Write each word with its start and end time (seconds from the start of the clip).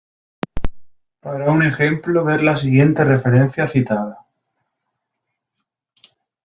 Para 1.19 1.51
un 1.51 1.61
ejemplo 1.61 2.23
ver 2.25 2.41
la 2.41 2.55
siguiente 2.55 3.03
referencia 3.05 3.67
citada. 3.67 4.25